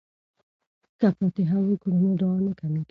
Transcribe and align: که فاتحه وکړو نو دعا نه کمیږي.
که 0.99 1.07
فاتحه 1.17 1.57
وکړو 1.67 1.97
نو 2.03 2.11
دعا 2.21 2.37
نه 2.47 2.53
کمیږي. 2.59 2.79